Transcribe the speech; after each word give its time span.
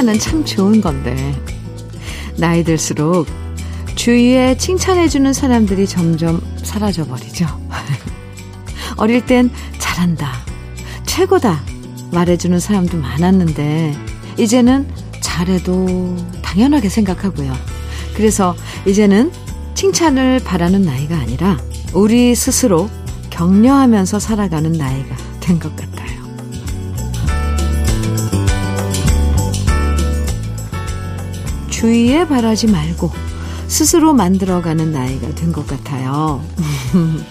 칭찬은 0.00 0.18
참 0.18 0.44
좋은 0.46 0.80
건데, 0.80 1.34
나이 2.38 2.64
들수록 2.64 3.26
주위에 3.96 4.56
칭찬해주는 4.56 5.30
사람들이 5.34 5.86
점점 5.86 6.40
사라져버리죠. 6.62 7.46
어릴 8.96 9.26
땐 9.26 9.50
잘한다, 9.78 10.32
최고다 11.04 11.60
말해주는 12.12 12.58
사람도 12.58 12.96
많았는데, 12.96 13.94
이제는 14.38 14.88
잘해도 15.20 16.16
당연하게 16.40 16.88
생각하고요. 16.88 17.52
그래서 18.14 18.56
이제는 18.86 19.30
칭찬을 19.74 20.40
바라는 20.42 20.80
나이가 20.80 21.18
아니라 21.18 21.58
우리 21.92 22.34
스스로 22.34 22.88
격려하면서 23.28 24.18
살아가는 24.18 24.72
나이가 24.72 25.14
된 25.40 25.58
것 25.58 25.76
같아요. 25.76 25.89
주위에 31.80 32.28
바라지 32.28 32.66
말고 32.66 33.10
스스로 33.66 34.12
만들어가는 34.12 34.92
나이가 34.92 35.34
된 35.34 35.50
것 35.50 35.66
같아요. 35.66 36.44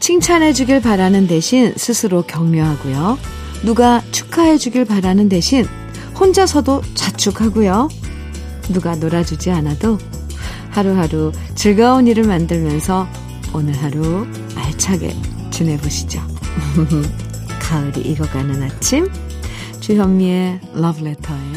칭찬해 0.00 0.54
주길 0.54 0.80
바라는 0.80 1.26
대신 1.26 1.74
스스로 1.76 2.22
격려하고요. 2.22 3.18
누가 3.62 4.00
축하해 4.10 4.56
주길 4.56 4.86
바라는 4.86 5.28
대신 5.28 5.66
혼자서도 6.18 6.80
자축하고요. 6.94 7.90
누가 8.70 8.96
놀아주지 8.96 9.50
않아도 9.50 9.98
하루하루 10.70 11.32
즐거운 11.54 12.06
일을 12.06 12.24
만들면서 12.24 13.06
오늘 13.52 13.74
하루 13.82 14.26
알차게 14.54 15.14
지내보시죠. 15.50 16.22
가을이 17.60 18.00
익어가는 18.00 18.62
아침 18.62 19.10
주현미의 19.80 20.60
러브레터예요. 20.72 21.55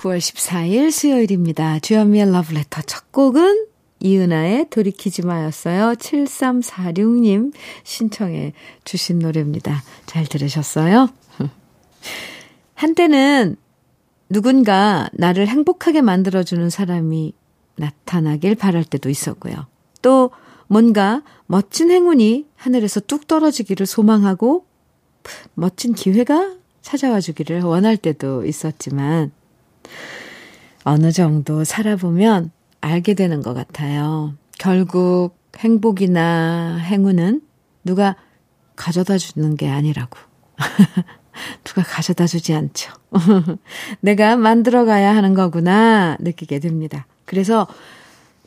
9월 0.00 0.16
14일 0.18 0.90
수요일입니다. 0.90 1.78
주현미의 1.78 2.32
러브레터 2.32 2.80
첫 2.82 3.12
곡은 3.12 3.66
이은아의 4.00 4.70
돌이키지 4.70 5.26
마였어요. 5.26 5.92
7346님 5.92 7.52
신청해 7.84 8.54
주신 8.84 9.18
노래입니다. 9.18 9.82
잘 10.06 10.24
들으셨어요? 10.24 11.10
한때는 12.74 13.56
누군가 14.30 15.10
나를 15.12 15.48
행복하게 15.48 16.00
만들어주는 16.00 16.70
사람이 16.70 17.34
나타나길 17.76 18.54
바랄 18.54 18.84
때도 18.84 19.10
있었고요. 19.10 19.66
또 20.00 20.30
뭔가 20.66 21.22
멋진 21.46 21.90
행운이 21.90 22.46
하늘에서 22.56 23.00
뚝 23.00 23.26
떨어지기를 23.26 23.84
소망하고 23.84 24.64
멋진 25.52 25.92
기회가 25.92 26.54
찾아와 26.80 27.20
주기를 27.20 27.60
원할 27.60 27.98
때도 27.98 28.46
있었지만 28.46 29.32
어느 30.84 31.12
정도 31.12 31.64
살아보면 31.64 32.50
알게 32.80 33.14
되는 33.14 33.42
것 33.42 33.54
같아요. 33.54 34.34
결국 34.58 35.34
행복이나 35.56 36.76
행운은 36.78 37.42
누가 37.84 38.16
가져다 38.76 39.18
주는 39.18 39.56
게 39.56 39.68
아니라고. 39.68 40.18
누가 41.64 41.82
가져다 41.82 42.26
주지 42.26 42.54
않죠. 42.54 42.92
내가 44.00 44.36
만들어 44.36 44.84
가야 44.84 45.14
하는 45.14 45.34
거구나 45.34 46.16
느끼게 46.20 46.58
됩니다. 46.58 47.06
그래서 47.24 47.66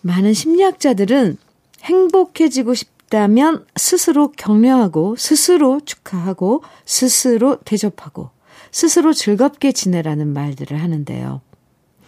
많은 0.01 0.33
심리학자들은 0.33 1.37
행복해지고 1.83 2.73
싶다면 2.73 3.65
스스로 3.75 4.31
격려하고 4.31 5.15
스스로 5.17 5.79
축하하고 5.85 6.63
스스로 6.85 7.57
대접하고 7.61 8.29
스스로 8.73 9.13
즐겁게 9.13 9.71
지내라는 9.71 10.33
말들을 10.33 10.81
하는데요. 10.81 11.41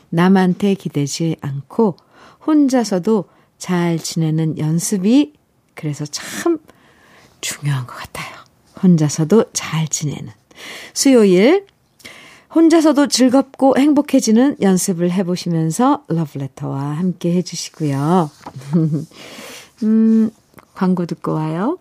남한테 0.10 0.74
기대지 0.74 1.38
않고 1.40 1.96
혼자서도 2.46 3.26
잘 3.58 4.00
지내는 4.00 4.58
연습이 4.58 5.34
그래서 5.76 6.06
참 6.06 6.58
중요한 7.40 7.86
것 7.86 7.96
같아요. 7.96 8.36
혼자서도 8.82 9.52
잘 9.54 9.88
지내는. 9.88 10.32
수요일 10.94 11.68
혼자서도 12.54 13.10
즐겁고 13.10 13.78
행복해지는 13.78 14.58
연습을 14.62 15.12
해보시면서 15.12 16.04
러브레터와 16.08 16.98
함께 16.98 17.34
해주시고요. 17.34 18.32
음, 19.84 20.32
광고 20.74 21.06
듣고 21.06 21.34
와요. 21.34 21.78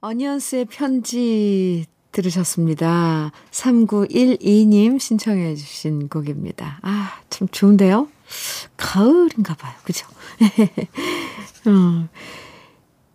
어니언스의 0.00 0.66
편지 0.66 1.86
들으셨습니다. 2.12 3.32
3912님 3.50 4.98
신청해 4.98 5.54
주신 5.56 6.08
곡입니다. 6.08 6.78
아, 6.82 7.12
참 7.30 7.48
좋은데요? 7.48 8.08
가을인가 8.76 9.54
봐요. 9.54 9.74
그죠? 9.84 10.06
음. 11.66 12.08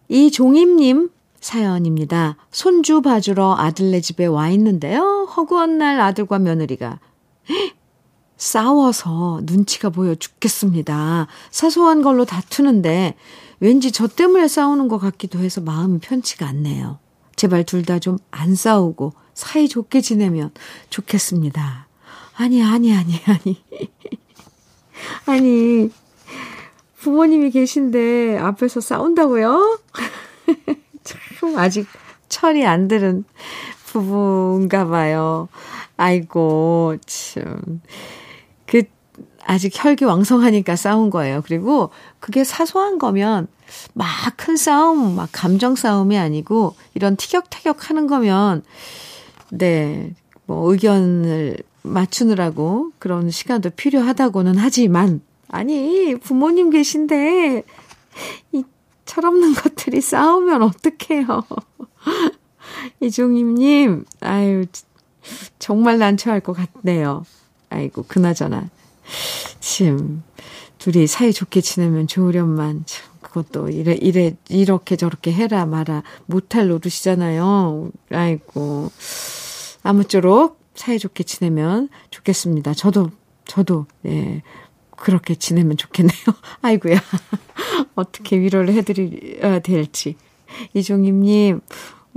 이종임님 0.09 1.09
사연입니다. 1.39 2.37
손주 2.51 3.01
봐주러 3.01 3.55
아들네 3.57 3.99
집에 4.01 4.25
와 4.25 4.49
있는데요. 4.49 5.27
허구한 5.35 5.77
날 5.77 5.99
아들과 5.99 6.39
며느리가 6.39 6.99
싸워서 8.37 9.41
눈치가 9.43 9.89
보여 9.89 10.15
죽겠습니다. 10.15 11.27
사소한 11.51 12.01
걸로 12.01 12.25
다투는데 12.25 13.15
왠지 13.59 13.91
저 13.91 14.07
때문에 14.07 14.47
싸우는 14.47 14.87
것 14.87 14.99
같기도 14.99 15.39
해서 15.39 15.61
마음이 15.61 15.99
편치가 15.99 16.47
않네요. 16.47 16.99
제발 17.43 17.65
둘 17.65 17.83
다 17.83 17.99
좀 17.99 18.17
안 18.31 18.55
싸우고 18.55 19.11
사이좋게 19.33 19.99
지내면 19.99 20.51
좋겠습니다. 20.89 21.87
아니, 22.37 22.63
아니, 22.63 22.95
아니, 22.95 23.19
아니. 23.25 23.61
아니, 25.27 25.91
부모님이 26.99 27.51
계신데 27.51 28.37
앞에서 28.37 28.79
싸운다고요? 28.79 29.81
참 31.03 31.57
아직 31.57 31.85
철이 32.29 32.65
안 32.65 32.87
들은 32.87 33.25
부부인가 33.87 34.87
봐요. 34.87 35.49
아이고, 35.97 36.95
참. 37.05 37.81
그, 38.65 38.83
아직 39.45 39.71
혈기 39.75 40.05
왕성하니까 40.05 40.75
싸운 40.75 41.09
거예요. 41.09 41.41
그리고 41.45 41.89
그게 42.19 42.43
사소한 42.43 42.97
거면 42.97 43.47
막 43.93 44.07
큰 44.37 44.57
싸움, 44.57 45.15
막 45.15 45.29
감정 45.31 45.75
싸움이 45.75 46.17
아니고 46.17 46.75
이런 46.93 47.15
티격태격 47.15 47.89
하는 47.89 48.07
거면 48.07 48.63
네, 49.51 50.13
뭐 50.45 50.71
의견을 50.71 51.57
맞추느라고 51.83 52.91
그런 52.99 53.29
시간도 53.29 53.71
필요하다고는 53.71 54.57
하지만 54.57 55.21
아니, 55.53 56.15
부모님 56.15 56.71
계신데 56.71 57.63
이 58.53 58.63
철없는 59.05 59.53
것들이 59.53 60.01
싸우면 60.01 60.63
어떡해요. 60.63 61.43
이종임 62.99 63.53
님, 63.53 64.03
아유, 64.19 64.65
정말 65.59 65.99
난처할 65.99 66.39
것 66.39 66.53
같네요. 66.53 67.23
아이고, 67.69 68.03
그나저나. 68.07 68.67
참, 69.59 70.23
둘이 70.77 71.07
사이좋게 71.07 71.61
지내면 71.61 72.07
좋으련만, 72.07 72.83
참, 72.85 73.13
그것도 73.21 73.69
이래, 73.69 73.93
이래, 73.93 74.35
이렇게 74.49 74.95
저렇게 74.95 75.33
해라 75.33 75.65
마라 75.65 76.03
못할 76.27 76.67
노릇이잖아요. 76.67 77.91
아이고. 78.11 78.91
아무쪼록 79.81 80.59
사이좋게 80.75 81.23
지내면 81.23 81.89
좋겠습니다. 82.11 82.73
저도, 82.73 83.09
저도, 83.45 83.85
예, 84.05 84.41
그렇게 84.97 85.35
지내면 85.35 85.77
좋겠네요. 85.77 86.13
아이고야. 86.61 86.97
어떻게 87.95 88.39
위로를 88.39 88.73
해드려야 88.73 89.59
될지. 89.59 90.15
이종임님, 90.73 91.61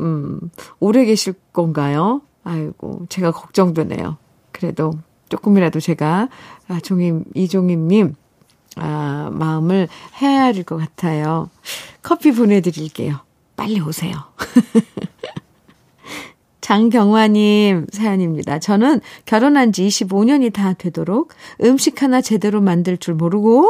음, 0.00 0.40
오래 0.78 1.04
계실 1.04 1.34
건가요? 1.52 2.22
아이고, 2.44 3.06
제가 3.08 3.32
걱정되네요. 3.32 4.18
그래도 4.52 4.92
조금이라도 5.28 5.80
제가, 5.80 6.28
아, 6.68 6.80
종임, 6.80 7.24
이종임님, 7.34 8.14
아, 8.76 9.30
마음을 9.32 9.88
헤아릴 10.14 10.64
것 10.64 10.76
같아요. 10.76 11.50
커피 12.02 12.32
보내드릴게요. 12.32 13.20
빨리 13.56 13.80
오세요. 13.80 14.14
장경화님 16.60 17.86
사연입니다. 17.92 18.58
저는 18.58 19.00
결혼한 19.24 19.72
지 19.72 19.86
25년이 19.86 20.52
다 20.52 20.72
되도록 20.72 21.32
음식 21.62 22.02
하나 22.02 22.20
제대로 22.20 22.60
만들 22.60 22.98
줄 22.98 23.14
모르고, 23.14 23.68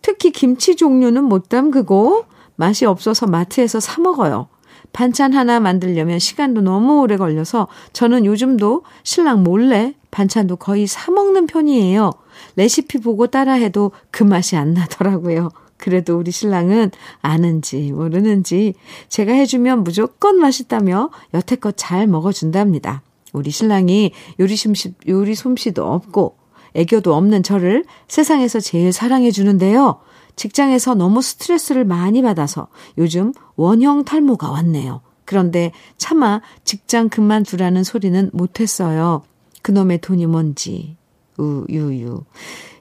특히 0.00 0.32
김치 0.32 0.76
종류는 0.76 1.24
못 1.24 1.48
담그고, 1.48 2.24
맛이 2.56 2.86
없어서 2.86 3.26
마트에서 3.26 3.80
사먹어요. 3.80 4.48
반찬 4.92 5.34
하나 5.34 5.60
만들려면 5.60 6.18
시간도 6.18 6.60
너무 6.60 7.00
오래 7.00 7.16
걸려서 7.16 7.68
저는 7.92 8.24
요즘도 8.24 8.82
신랑 9.02 9.42
몰래 9.42 9.94
반찬도 10.10 10.56
거의 10.56 10.86
사먹는 10.86 11.46
편이에요. 11.46 12.12
레시피 12.56 12.98
보고 12.98 13.26
따라해도 13.26 13.92
그 14.10 14.22
맛이 14.22 14.56
안 14.56 14.74
나더라고요. 14.74 15.50
그래도 15.76 16.16
우리 16.16 16.30
신랑은 16.30 16.92
아는지 17.20 17.92
모르는지 17.92 18.74
제가 19.08 19.32
해주면 19.32 19.84
무조건 19.84 20.38
맛있다며 20.38 21.10
여태껏 21.34 21.74
잘 21.76 22.06
먹어준답니다. 22.06 23.02
우리 23.32 23.50
신랑이 23.50 24.12
요리 24.40 24.56
솜씨, 24.56 24.94
요리 25.08 25.34
솜씨도 25.34 25.84
없고 25.84 26.36
애교도 26.74 27.14
없는 27.14 27.42
저를 27.42 27.84
세상에서 28.08 28.60
제일 28.60 28.92
사랑해 28.92 29.30
주는데요. 29.30 30.00
직장에서 30.36 30.94
너무 30.94 31.22
스트레스를 31.22 31.84
많이 31.84 32.22
받아서 32.22 32.68
요즘 32.98 33.32
원형 33.56 34.04
탈모가 34.04 34.50
왔네요. 34.50 35.00
그런데 35.24 35.72
차마 35.96 36.40
직장 36.64 37.08
그만두라는 37.08 37.84
소리는 37.84 38.30
못했어요. 38.32 39.22
그놈의 39.62 40.00
돈이 40.00 40.26
뭔지. 40.26 40.96
우유유. 41.36 42.22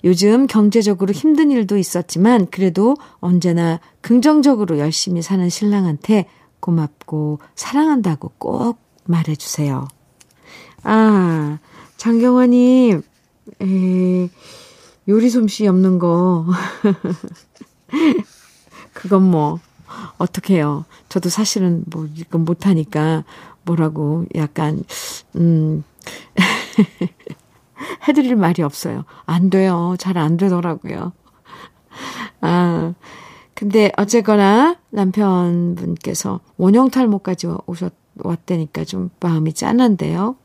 요즘 0.04 0.48
경제적으로 0.48 1.14
힘든 1.14 1.50
일도 1.50 1.78
있었지만 1.78 2.48
그래도 2.52 2.96
언제나 3.20 3.80
긍정적으로 4.02 4.78
열심히 4.80 5.22
사는 5.22 5.48
신랑한테 5.50 6.26
고맙고 6.60 7.40
사랑한다고 7.56 8.34
꼭 8.38 8.78
말해주세요. 9.06 9.88
아, 10.84 11.60
장경화님, 11.98 13.02
에, 13.62 14.30
요리 15.08 15.30
솜씨 15.30 15.68
없는 15.68 16.00
거. 16.00 16.46
그건 18.94 19.30
뭐, 19.30 19.60
어떡해요. 20.18 20.86
저도 21.10 21.30
사실은 21.30 21.84
뭐, 21.88 22.08
이건 22.16 22.46
못하니까 22.46 23.24
뭐라고 23.64 24.26
약간, 24.36 24.84
음, 25.36 25.84
해드릴 28.08 28.36
말이 28.36 28.62
없어요. 28.62 29.06
안 29.26 29.50
돼요. 29.50 29.96
잘 30.00 30.18
안 30.18 30.38
되더라고요. 30.38 31.12
아, 32.42 32.94
근데 33.54 33.92
어쨌거나 33.98 34.78
남편분께서 34.90 36.40
원형 36.58 36.90
탈모까지 36.90 37.48
오셨, 37.68 37.94
왔다니까 38.18 38.86
좀 38.86 39.10
마음이 39.20 39.54
짠한데요. 39.54 40.36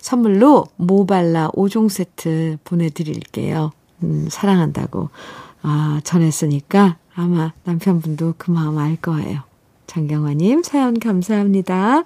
선물로 0.00 0.66
모발라 0.76 1.50
5종 1.52 1.88
세트 1.88 2.58
보내드릴게요. 2.64 3.72
음, 4.02 4.28
사랑한다고, 4.30 5.10
아, 5.62 6.00
전했으니까 6.04 6.96
아마 7.14 7.52
남편분도 7.64 8.34
그 8.38 8.50
마음 8.50 8.78
알 8.78 8.96
거예요. 8.96 9.42
장경화님, 9.86 10.62
사연 10.62 10.98
감사합니다. 10.98 12.04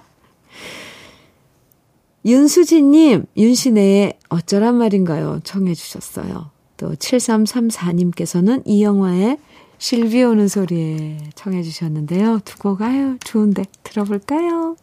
윤수진님, 2.25 3.25
윤신혜의 3.37 4.17
어쩌란 4.29 4.75
말인가요? 4.75 5.39
청해 5.43 5.73
주셨어요. 5.73 6.49
또 6.75 6.93
7334님께서는 6.95 8.63
이 8.65 8.83
영화의 8.83 9.37
실비 9.77 10.23
오는 10.23 10.47
소리에 10.47 11.17
청해 11.35 11.63
주셨는데요. 11.63 12.39
두 12.43 12.57
곡 12.59 12.81
아유, 12.81 13.17
좋은데 13.23 13.63
들어볼까요? 13.83 14.75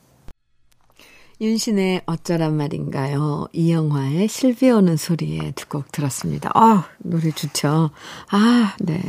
윤신의 1.40 2.02
어쩌란 2.06 2.56
말인가요? 2.56 3.48
이영화의 3.52 4.28
실비 4.28 4.70
오는 4.70 4.96
소리에 4.96 5.50
두 5.56 5.64
곡 5.68 5.90
들었습니다. 5.90 6.50
아, 6.54 6.86
노래 6.98 7.30
좋죠. 7.32 7.90
아, 8.30 8.74
네. 8.78 9.00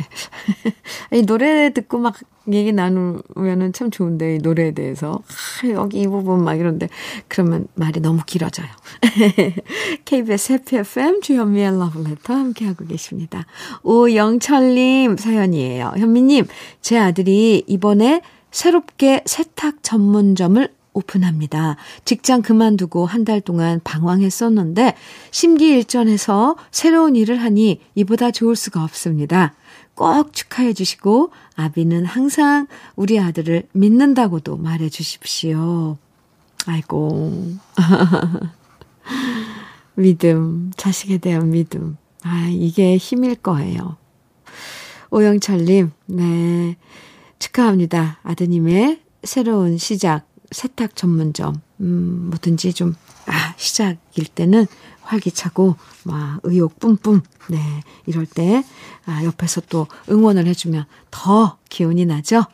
이 1.13 1.21
노래 1.21 1.71
듣고 1.71 1.99
막 1.99 2.15
얘기 2.51 2.71
나누면은 2.71 3.73
참 3.73 3.91
좋은데, 3.91 4.35
이 4.35 4.37
노래에 4.39 4.71
대해서. 4.71 5.21
아, 5.63 5.67
여기 5.69 6.01
이 6.01 6.07
부분 6.07 6.43
막 6.43 6.55
이런데, 6.55 6.89
그러면 7.27 7.67
말이 7.75 7.99
너무 7.99 8.21
길어져요. 8.25 8.67
KBS 10.05 10.53
해피 10.53 10.77
FM 10.77 11.21
주현미의 11.21 11.77
러브레터 11.77 12.33
함께하고 12.33 12.85
계십니다. 12.87 13.45
오영철님 13.83 15.17
사연이에요. 15.17 15.93
현미님, 15.97 16.47
제 16.81 16.97
아들이 16.97 17.63
이번에 17.67 18.21
새롭게 18.49 19.21
세탁 19.25 19.83
전문점을 19.83 20.74
오픈합니다. 20.95 21.75
직장 22.05 22.41
그만두고 22.41 23.05
한 23.05 23.25
달 23.25 23.41
동안 23.41 23.81
방황했었는데 23.83 24.95
심기일전해서 25.31 26.55
새로운 26.71 27.15
일을 27.15 27.41
하니 27.41 27.81
이보다 27.95 28.29
좋을 28.31 28.55
수가 28.55 28.83
없습니다. 28.83 29.53
꼭 29.95 30.33
축하해 30.33 30.73
주시고 30.73 31.31
아비는 31.55 32.05
항상 32.05 32.67
우리 32.95 33.19
아들을 33.19 33.63
믿는다고도 33.71 34.57
말해 34.57 34.89
주십시오. 34.89 35.97
아이고. 36.67 37.53
믿음, 39.95 40.71
자식에 40.77 41.17
대한 41.17 41.49
믿음. 41.49 41.97
아, 42.23 42.47
이게 42.49 42.97
힘일 42.97 43.35
거예요. 43.35 43.97
오영철님, 45.11 45.91
네. 46.07 46.75
축하합니다. 47.39 48.19
아드님의 48.23 49.01
새로운 49.23 49.77
시작 49.77 50.27
세탁 50.51 50.95
전문점, 50.95 51.61
음, 51.81 52.29
뭐든지 52.29 52.73
좀, 52.73 52.95
아, 53.25 53.53
시작일 53.57 54.27
때는 54.33 54.67
활기차고, 55.01 55.75
막, 56.03 56.39
의욕 56.43 56.79
뿜뿜, 56.79 57.21
네, 57.49 57.57
이럴 58.05 58.25
때, 58.25 58.63
아, 59.05 59.23
옆에서 59.23 59.61
또 59.69 59.87
응원을 60.09 60.47
해주면 60.47 60.85
더 61.11 61.57
기운이 61.69 62.05
나죠? 62.05 62.45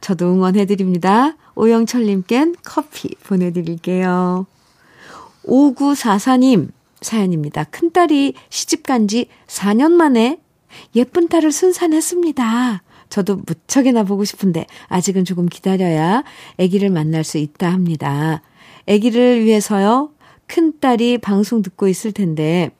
저도 0.00 0.32
응원해드립니다. 0.32 1.36
오영철님껜 1.54 2.56
커피 2.64 3.14
보내드릴게요. 3.22 4.46
5944님 5.44 6.70
사연입니다. 7.00 7.64
큰딸이 7.64 8.34
시집간 8.50 9.08
지 9.08 9.28
4년 9.46 9.92
만에 9.92 10.40
예쁜 10.94 11.28
딸을 11.28 11.52
순산했습니다. 11.52 12.82
저도 13.10 13.42
무척이나 13.44 14.04
보고 14.04 14.24
싶은데 14.24 14.66
아직은 14.88 15.24
조금 15.24 15.46
기다려야 15.46 16.24
아기를 16.58 16.90
만날 16.90 17.24
수 17.24 17.38
있다 17.38 17.70
합니다. 17.70 18.42
아기를 18.88 19.44
위해서요. 19.44 20.12
큰딸이 20.46 21.18
방송 21.18 21.62
듣고 21.62 21.86
있을 21.88 22.12
텐데 22.12 22.70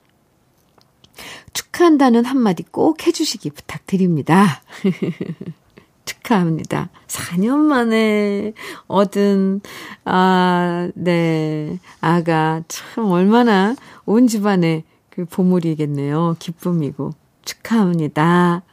축하한다는 1.53 2.25
한마디 2.25 2.63
꼭 2.63 3.05
해주시기 3.05 3.51
부탁드립니다. 3.51 4.61
축하합니다. 6.05 6.89
4년 7.07 7.57
만에 7.57 8.53
얻은, 8.87 9.61
아, 10.05 10.89
네, 10.95 11.79
아가 11.99 12.63
참 12.67 13.05
얼마나 13.05 13.75
온 14.05 14.27
집안의 14.27 14.83
그 15.09 15.25
보물이겠네요. 15.25 16.37
기쁨이고. 16.39 17.11
축하합니다. 17.43 18.63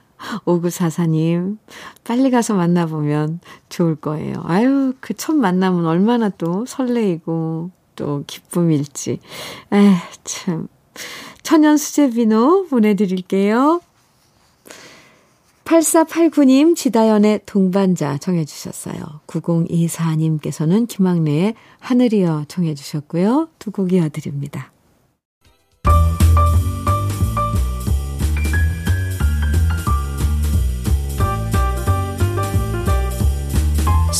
5944님, 0.44 1.58
빨리 2.04 2.30
가서 2.30 2.54
만나보면 2.54 3.40
좋을 3.68 3.96
거예요. 3.96 4.42
아유, 4.44 4.92
그 5.00 5.14
첫 5.14 5.34
만남은 5.34 5.84
얼마나 5.86 6.28
또 6.28 6.64
설레이고 6.66 7.70
또 7.96 8.24
기쁨일지. 8.26 9.20
에 9.72 9.94
참. 10.24 10.68
천연 11.42 11.76
수제 11.76 12.10
비누 12.10 12.66
보내드릴게요. 12.70 13.80
8489님, 15.64 16.74
지다연의 16.76 17.40
동반자 17.44 18.18
정해주셨어요. 18.18 19.20
9024님께서는 19.26 20.88
김학래의 20.88 21.54
하늘이여 21.80 22.44
정해주셨고요. 22.48 23.48
두 23.58 23.70
곡 23.70 23.92
이어드립니다. 23.92 24.72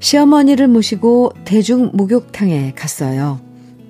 시어머니를 0.00 0.68
모시고 0.68 1.32
대중 1.44 1.90
목욕탕에 1.92 2.72
갔어요. 2.74 3.40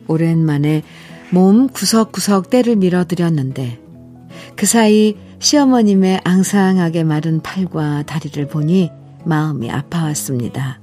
오랜만에 0.06 0.82
몸 1.30 1.68
구석구석 1.68 2.50
때를 2.50 2.76
밀어드렸는데 2.76 3.78
그 4.56 4.66
사이 4.66 5.16
시어머님의 5.38 6.22
앙상하게 6.24 7.04
마른 7.04 7.40
팔과 7.40 8.04
다리를 8.04 8.48
보니 8.48 8.90
마음이 9.24 9.70
아파왔습니다. 9.70 10.80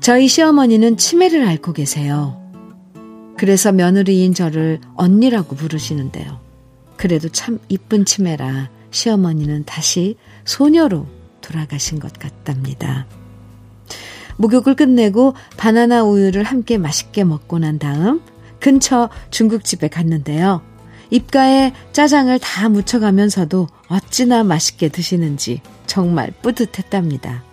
저희 0.00 0.28
시어머니는 0.28 0.96
치매를 0.96 1.46
앓고 1.46 1.72
계세요. 1.72 2.38
그래서 3.36 3.72
며느리인 3.72 4.34
저를 4.34 4.80
언니라고 4.94 5.56
부르시는데요. 5.56 6.40
그래도 6.96 7.28
참 7.28 7.58
이쁜 7.68 8.04
치매라 8.04 8.68
시어머니는 8.90 9.64
다시 9.64 10.16
소녀로 10.44 11.06
돌아가신 11.40 11.98
것 11.98 12.12
같답니다. 12.12 13.06
목욕을 14.36 14.74
끝내고 14.74 15.34
바나나 15.56 16.04
우유를 16.04 16.42
함께 16.44 16.78
맛있게 16.78 17.24
먹고 17.24 17.58
난 17.58 17.78
다음 17.78 18.22
근처 18.60 19.08
중국집에 19.30 19.88
갔는데요. 19.88 20.62
입가에 21.10 21.72
짜장을 21.92 22.38
다 22.38 22.68
묻혀가면서도 22.68 23.68
어찌나 23.88 24.44
맛있게 24.44 24.88
드시는지 24.88 25.60
정말 25.86 26.32
뿌듯했답니다. 26.42 27.44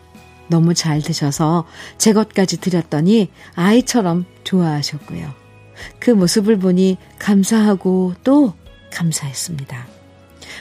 너무 0.47 0.73
잘 0.73 1.01
드셔서 1.01 1.65
제 1.97 2.13
것까지 2.13 2.59
드렸더니 2.59 3.29
아이처럼 3.55 4.25
좋아하셨고요. 4.43 5.29
그 5.99 6.11
모습을 6.11 6.57
보니 6.57 6.97
감사하고 7.19 8.13
또 8.23 8.53
감사했습니다. 8.91 9.87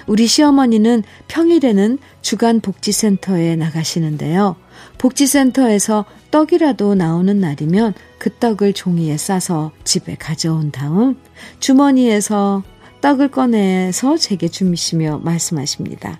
우리 0.06 0.26
시어머니는 0.26 1.02
평일에는 1.28 1.98
주간 2.20 2.60
복지센터에 2.60 3.56
나가시는데요. 3.56 4.56
복지센터에서 4.98 6.04
떡이라도 6.30 6.94
나오는 6.94 7.38
날이면 7.40 7.94
그 8.18 8.30
떡을 8.34 8.72
종이에 8.72 9.16
싸서 9.16 9.72
집에 9.84 10.16
가져온 10.16 10.70
다음 10.70 11.16
주머니에서 11.60 12.62
떡을 13.00 13.30
꺼내서 13.30 14.16
제게 14.16 14.48
주시며 14.48 15.20
말씀하십니다. 15.22 16.18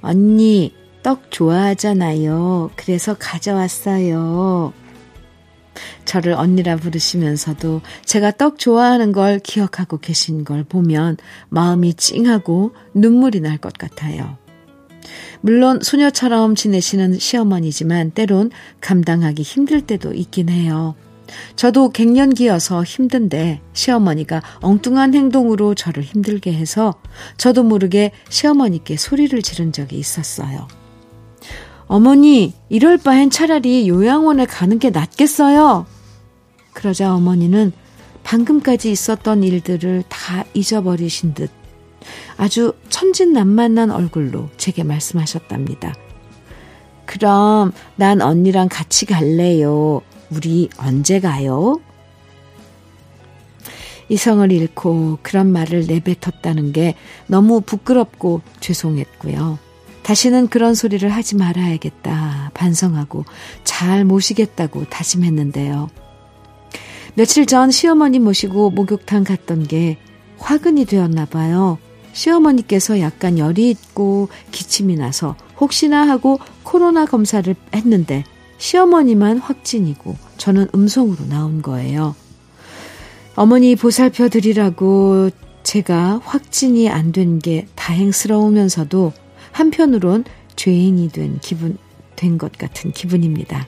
언니, 0.00 0.74
떡 1.02 1.30
좋아하잖아요. 1.30 2.70
그래서 2.76 3.14
가져왔어요. 3.18 4.72
저를 6.06 6.32
언니라 6.32 6.76
부르시면서도 6.76 7.82
제가 8.04 8.30
떡 8.32 8.58
좋아하는 8.58 9.12
걸 9.12 9.38
기억하고 9.38 9.98
계신 9.98 10.44
걸 10.44 10.64
보면 10.64 11.18
마음이 11.50 11.94
찡하고 11.94 12.74
눈물이 12.94 13.40
날 13.40 13.58
것 13.58 13.74
같아요. 13.74 14.38
물론 15.40 15.80
소녀처럼 15.82 16.54
지내시는 16.54 17.18
시어머니지만 17.18 18.10
때론 18.10 18.50
감당하기 18.80 19.42
힘들 19.42 19.80
때도 19.80 20.14
있긴 20.14 20.48
해요. 20.48 20.94
저도 21.56 21.90
갱년기여서 21.90 22.84
힘든데 22.84 23.60
시어머니가 23.72 24.42
엉뚱한 24.60 25.14
행동으로 25.14 25.74
저를 25.74 26.02
힘들게 26.02 26.52
해서 26.52 26.94
저도 27.36 27.64
모르게 27.64 28.12
시어머니께 28.28 28.96
소리를 28.96 29.40
지른 29.42 29.72
적이 29.72 29.98
있었어요. 29.98 30.68
어머니, 31.88 32.52
이럴 32.68 32.96
바엔 32.96 33.30
차라리 33.30 33.88
요양원에 33.88 34.46
가는 34.46 34.78
게 34.78 34.90
낫겠어요. 34.90 35.86
그러자 36.72 37.14
어머니는 37.14 37.72
방금까지 38.24 38.90
있었던 38.90 39.44
일들을 39.44 40.02
다 40.08 40.44
잊어버리신 40.52 41.34
듯 41.34 41.50
아주 42.36 42.74
천진난만한 42.88 43.90
얼굴로 43.90 44.50
제게 44.56 44.84
말씀하셨답니다. 44.84 45.94
그럼 47.04 47.72
난 47.94 48.20
언니랑 48.20 48.68
같이 48.68 49.06
갈래요. 49.06 50.02
우리 50.30 50.68
언제 50.76 51.20
가요? 51.20 51.80
이성을 54.08 54.50
잃고 54.52 55.18
그런 55.22 55.50
말을 55.50 55.86
내뱉었다는 55.86 56.72
게 56.72 56.94
너무 57.26 57.60
부끄럽고 57.60 58.40
죄송했고요. 58.60 59.58
다시는 60.02 60.46
그런 60.48 60.74
소리를 60.74 61.08
하지 61.08 61.34
말아야겠다 61.34 62.52
반성하고 62.54 63.24
잘 63.64 64.04
모시겠다고 64.04 64.84
다짐했는데요. 64.84 65.88
며칠 67.14 67.46
전 67.46 67.70
시어머니 67.70 68.18
모시고 68.20 68.70
목욕탕 68.70 69.24
갔던 69.24 69.66
게 69.66 69.98
화근이 70.38 70.84
되었나 70.84 71.24
봐요. 71.24 71.78
시어머니께서 72.16 73.00
약간 73.00 73.38
열이 73.38 73.68
있고 73.70 74.28
기침이 74.50 74.96
나서 74.96 75.36
혹시나 75.60 76.08
하고 76.08 76.40
코로나 76.62 77.04
검사를 77.04 77.54
했는데 77.74 78.24
시어머니만 78.58 79.38
확진이고 79.38 80.16
저는 80.38 80.68
음성으로 80.74 81.26
나온 81.28 81.60
거예요. 81.60 82.14
어머니 83.34 83.76
보살펴 83.76 84.30
드리라고 84.30 85.28
제가 85.62 86.20
확진이 86.24 86.88
안 86.88 87.12
된 87.12 87.38
게 87.38 87.66
다행스러우면서도 87.74 89.12
한편으론 89.52 90.24
죄인이 90.56 91.08
된 91.10 91.38
기분, 91.42 91.76
된 92.16 92.38
것 92.38 92.52
같은 92.56 92.92
기분입니다. 92.92 93.66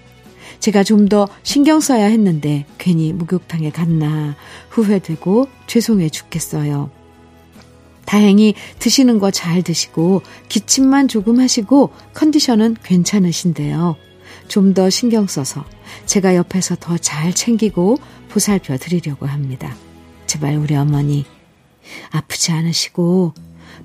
제가 0.61 0.85
좀 0.85 1.09
더 1.09 1.29
신경 1.43 1.81
써야 1.81 2.07
했는데 2.07 2.65
괜히 2.79 3.13
목욕탕에 3.13 3.71
갔나 3.71 4.37
후회되고 4.71 5.49
죄송해 5.67 6.09
죽겠어요. 6.09 6.91
다행히 8.09 8.55
드시는 8.79 9.19
거 9.19 9.31
잘 9.31 9.63
드시고 9.63 10.23
기침만 10.49 11.09
조금 11.09 11.41
하시고 11.41 11.91
컨디션은 12.15 12.77
괜찮으신데요. 12.83 13.97
좀 14.49 14.73
더 14.73 14.89
신경 14.89 15.27
써서 15.27 15.63
제가 16.07 16.35
옆에서 16.35 16.77
더 16.81 16.97
잘 16.97 17.35
챙기고 17.35 17.99
보살펴 18.31 18.79
드리려고 18.79 19.27
합니다. 19.27 19.77
제발 20.27 20.57
우리 20.57 20.75
어머니 20.75 21.27
아프지 22.11 22.51
않으시고 22.53 23.35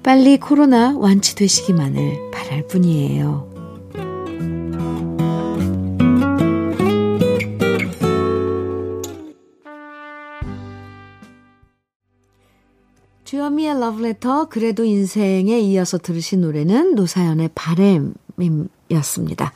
빨리 0.04 0.38
코로나 0.38 0.98
완치되시기만을 0.98 2.32
바랄 2.32 2.66
뿐이에요. 2.68 3.53
러브레터 13.80 14.46
그래도 14.50 14.84
인생에 14.84 15.60
이어서 15.60 15.98
들으신 15.98 16.42
노래는 16.42 16.96
노사연의 16.96 17.52
바램이었습니다. 17.56 19.54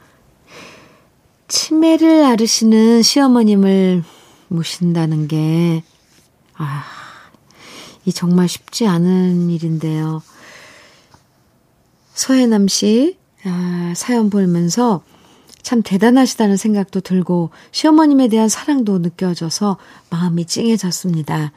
치매를 1.47 2.24
앓으시는 2.25 3.01
시어머님을 3.01 4.03
모신다는 4.50 5.27
게, 5.27 5.83
아, 6.55 6.83
이 8.05 8.12
정말 8.12 8.47
쉽지 8.47 8.88
않은 8.88 9.50
일인데요. 9.50 10.21
서해남 12.13 12.67
씨, 12.67 13.17
아, 13.45 13.93
사연 13.95 14.29
보면서 14.29 15.03
참 15.62 15.81
대단하시다는 15.81 16.57
생각도 16.57 17.01
들고 17.01 17.50
시어머님에 17.71 18.27
대한 18.29 18.50
사랑도 18.50 19.00
느껴져서 19.00 19.77
마음이 20.09 20.45
찡해졌습니다. 20.45 21.51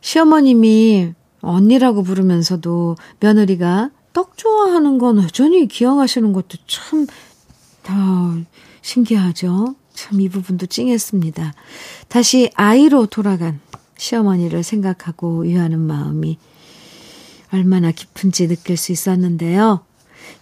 시어머님이 0.00 1.14
언니라고 1.40 2.02
부르면서도 2.02 2.96
며느리가 3.20 3.90
떡 4.12 4.36
좋아하는 4.36 4.98
건 4.98 5.22
여전히 5.22 5.68
기억하시는 5.68 6.32
것도 6.32 6.58
참, 6.66 7.06
아, 7.86 8.40
신기하죠? 8.82 9.74
참 9.96 10.20
이 10.20 10.28
부분도 10.28 10.66
찡했습니다. 10.66 11.54
다시 12.08 12.50
아이로 12.54 13.06
돌아간 13.06 13.60
시어머니를 13.96 14.62
생각하고 14.62 15.40
위하는 15.40 15.80
마음이 15.80 16.38
얼마나 17.52 17.90
깊은지 17.90 18.46
느낄 18.46 18.76
수 18.76 18.92
있었는데요. 18.92 19.80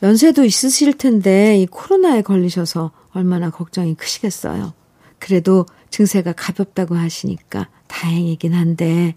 연세도 0.02 0.44
있으실 0.44 0.98
텐데 0.98 1.58
이 1.58 1.66
코로나에 1.66 2.22
걸리셔서 2.22 2.90
얼마나 3.12 3.50
걱정이 3.50 3.94
크시겠어요. 3.94 4.72
그래도 5.18 5.66
증세가 5.90 6.32
가볍다고 6.32 6.96
하시니까 6.96 7.68
다행이긴 7.86 8.52
한데 8.52 9.14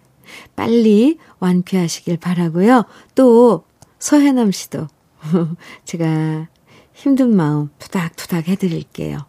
빨리 0.55 1.17
완쾌하시길 1.39 2.17
바라고요. 2.17 2.85
또 3.15 3.63
서해남 3.99 4.51
씨도 4.51 4.87
제가 5.85 6.47
힘든 6.93 7.35
마음 7.35 7.69
투닥투닥 7.79 8.47
해드릴게요. 8.47 9.25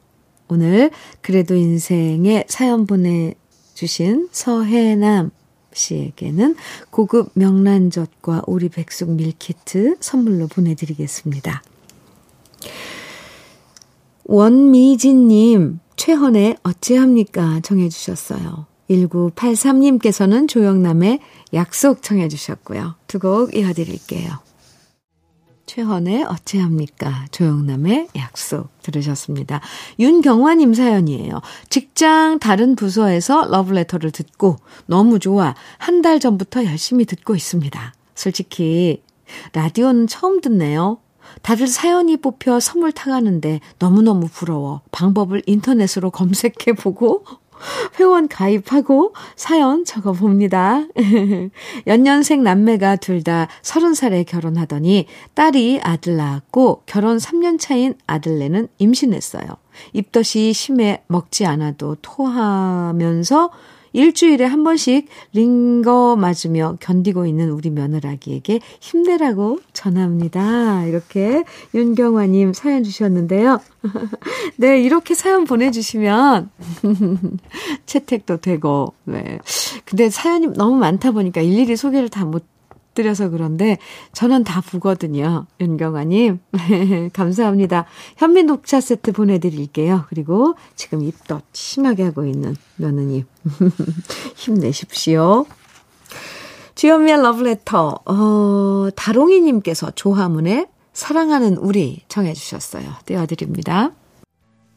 오늘 0.48 0.90
그래도 1.20 1.54
인생에 1.54 2.44
사연 2.48 2.86
보내주신 2.86 4.28
서해남 4.32 5.30
씨에게는 5.72 6.56
고급 6.90 7.30
명란젓과 7.34 8.44
오리 8.46 8.68
백숙 8.68 9.10
밀키트 9.10 9.96
선물로 10.00 10.48
보내드리겠습니다. 10.48 11.62
원미진님, 14.24 15.80
최헌의 15.96 16.58
어찌합니까? 16.62 17.60
정해주셨어요. 17.60 18.67
1983님께서는 18.90 20.48
조영남의 20.48 21.20
약속 21.54 22.02
청해 22.02 22.28
주셨고요. 22.28 22.94
두 23.06 23.18
곡 23.18 23.54
이어드릴게요. 23.54 24.30
최헌의 25.66 26.24
어찌합니까? 26.24 27.26
조영남의 27.30 28.08
약속 28.16 28.68
들으셨습니다. 28.82 29.60
윤경화님 29.98 30.72
사연이에요. 30.72 31.42
직장 31.68 32.38
다른 32.38 32.74
부서에서 32.74 33.46
러브레터를 33.50 34.10
듣고 34.10 34.56
너무 34.86 35.18
좋아 35.18 35.54
한 35.76 36.00
달 36.00 36.20
전부터 36.20 36.64
열심히 36.64 37.04
듣고 37.04 37.34
있습니다. 37.34 37.92
솔직히 38.14 39.02
라디오는 39.52 40.06
처음 40.06 40.40
듣네요. 40.40 40.98
다들 41.42 41.66
사연이 41.66 42.16
뽑혀 42.16 42.60
선물 42.60 42.92
타가는데 42.92 43.60
너무너무 43.78 44.28
부러워. 44.28 44.80
방법을 44.90 45.42
인터넷으로 45.44 46.10
검색해보고 46.10 47.24
회원 47.98 48.28
가입하고 48.28 49.14
사연 49.36 49.84
적어봅니다. 49.84 50.86
연년생 51.86 52.42
남매가 52.42 52.96
둘다 52.96 53.48
서른 53.62 53.94
살에 53.94 54.24
결혼하더니 54.24 55.06
딸이 55.34 55.80
아들 55.82 56.16
낳았고 56.16 56.82
결혼 56.86 57.18
3년 57.18 57.58
차인 57.58 57.94
아들네는 58.06 58.68
임신했어요. 58.78 59.46
입덧이 59.92 60.52
심해 60.52 61.02
먹지 61.06 61.46
않아도 61.46 61.96
토하면서 62.02 63.50
일주일에 63.98 64.44
한 64.44 64.62
번씩 64.62 65.08
링거 65.32 66.14
맞으며 66.16 66.76
견디고 66.78 67.26
있는 67.26 67.50
우리 67.50 67.68
며느라기에게 67.70 68.60
힘내라고 68.78 69.58
전합니다. 69.72 70.84
이렇게 70.84 71.42
윤경화님 71.74 72.52
사연 72.52 72.84
주셨는데요. 72.84 73.60
네, 74.56 74.80
이렇게 74.80 75.14
사연 75.14 75.44
보내주시면 75.44 76.50
채택도 77.86 78.36
되고, 78.36 78.94
네. 79.04 79.40
근데 79.84 80.10
사연이 80.10 80.46
너무 80.46 80.76
많다 80.76 81.10
보니까 81.10 81.40
일일이 81.40 81.76
소개를 81.76 82.08
다 82.08 82.28
못 82.28 82.57
드려서 82.98 83.28
그런데 83.28 83.78
저는 84.12 84.42
다 84.42 84.60
보거든요. 84.60 85.46
윤경아님. 85.60 86.40
감사합니다. 87.14 87.86
현미 88.16 88.42
녹차 88.42 88.80
세트 88.80 89.12
보내드릴게요. 89.12 90.06
그리고 90.08 90.56
지금 90.74 91.02
입덧 91.02 91.44
심하게 91.52 92.02
하고 92.02 92.24
있는 92.24 92.56
며느님. 92.74 93.24
힘내십시오. 94.34 95.46
주현미의 96.74 97.22
러브레터, 97.22 98.00
어, 98.04 98.88
다롱이님께서 98.96 99.92
조화문에 99.92 100.66
사랑하는 100.92 101.56
우리 101.56 102.02
정해주셨어요. 102.08 102.84
띄워드립니다. 103.06 103.92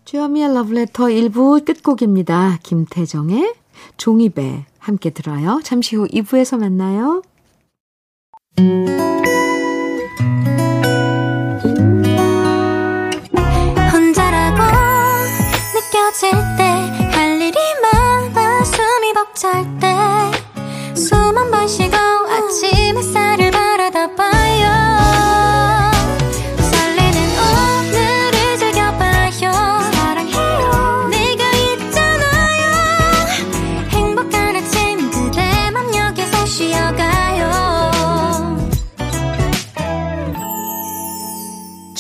주현미의 0.06 0.54
러브레터 0.54 1.06
1부 1.06 1.66
끝곡입니다. 1.66 2.60
김태정의 2.62 3.56
종이배 3.98 4.66
함께 4.78 5.10
들어요. 5.10 5.60
잠시 5.64 5.96
후 5.96 6.08
2부에서 6.08 6.60
만나요. 6.60 7.24
혼자라고 13.92 14.62
느껴질 15.74 16.32
때 16.58 16.64
할 17.16 17.42
일이 17.42 17.58
많아 17.82 18.64
숨이 18.64 19.14
벅찰 19.14 19.64
때 19.80 19.88
숨 20.96 21.38
한 21.38 21.52
번 21.52 21.68
쉬고 21.68 21.96
아침 21.96 22.98
햇살을 22.98 23.51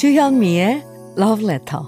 주현미의 0.01 0.84
Love 1.15 1.46
Letter. 1.46 1.86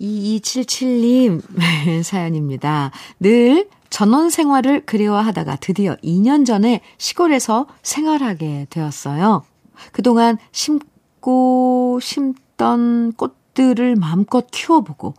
이이칠칠님 0.00 1.40
사연입니다. 2.02 2.90
늘 3.20 3.68
전원 3.90 4.28
생활을 4.28 4.84
그리워하다가 4.86 5.58
드디어 5.60 5.94
2년 6.02 6.44
전에 6.44 6.80
시골에서 6.98 7.68
생활하게 7.84 8.66
되었어요. 8.70 9.44
그동안 9.92 10.36
심고 10.50 12.00
심던 12.02 13.12
꽃 13.12 13.43
들을 13.54 13.96
마음껏 13.96 14.46
키워보고 14.50 15.14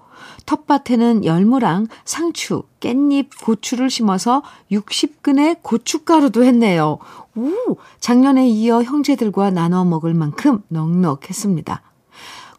텃밭에는 0.45 1.25
열무랑 1.25 1.87
상추, 2.05 2.63
깻잎, 2.79 3.29
고추를 3.43 3.89
심어서 3.89 4.43
60근의 4.71 5.57
고춧가루도 5.61 6.43
했네요. 6.43 6.99
오, 7.35 7.77
작년에 7.99 8.47
이어 8.47 8.83
형제들과 8.83 9.51
나눠 9.51 9.83
먹을 9.83 10.13
만큼 10.13 10.61
넉넉했습니다. 10.69 11.81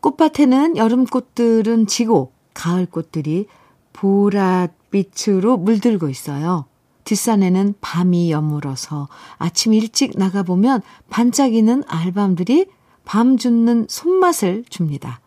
꽃밭에는 0.01 0.77
여름꽃들은 0.77 1.87
지고 1.87 2.33
가을꽃들이 2.55 3.47
보랏빛으로 3.93 5.59
물들고 5.59 6.09
있어요. 6.09 6.67
뒷산에는 7.05 7.75
밤이 7.81 8.31
여물어서 8.33 9.09
아침 9.39 9.73
일찍 9.73 10.19
나가보면 10.19 10.83
반짝이는 11.09 11.85
알밤들이 11.87 12.67
밤 13.05 13.37
줍는 13.37 13.87
손맛을 13.89 14.65
줍니다. 14.69 15.21